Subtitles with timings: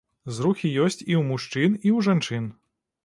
[0.37, 2.49] Зрухі ёсць і ў мужчын, і ў жанчын.